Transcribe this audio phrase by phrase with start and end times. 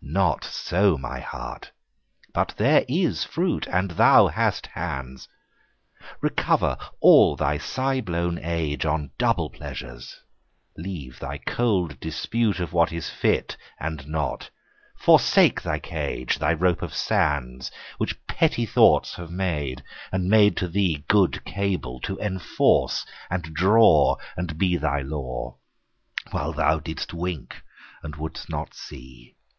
[0.00, 1.70] No so, my heart:
[2.32, 5.28] but there is fruit, And thou hast hands.
[6.22, 10.18] Recover all thy sigh blown age On double pleasures:
[10.78, 14.48] leave thy cold dispute Of what is fit, and not
[14.96, 20.68] forsake thy cage, Thy rope of sands, Which petty thoughts have made, and made to
[20.68, 25.58] thee Good cable, to enforce and draw, And be thy law,
[26.30, 27.62] While thou didst wink
[28.02, 29.36] and wouldst not see.